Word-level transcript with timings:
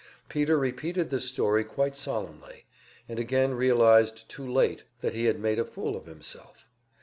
Peter 0.29 0.57
repeated 0.57 1.09
this 1.11 1.29
story 1.29 1.63
quite 1.63 1.95
solemnly, 1.95 2.65
and 3.07 3.19
again 3.19 3.53
realized 3.53 4.27
too 4.27 4.43
late 4.47 4.83
that 5.01 5.13
he 5.13 5.25
had 5.25 5.39
made 5.39 5.59
a 5.59 5.63
fool 5.63 5.95
of 5.95 6.07
himself. 6.07 6.65